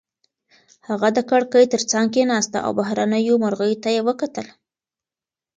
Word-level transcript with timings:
هغه 0.87 1.09
د 1.17 1.19
کړکۍ 1.29 1.65
تر 1.73 1.81
څنګ 1.91 2.07
کېناسته 2.15 2.57
او 2.65 2.71
بهرنیو 2.79 3.41
مرغیو 3.43 3.81
ته 3.83 3.89
یې 3.95 4.01
وکتل. 4.09 4.47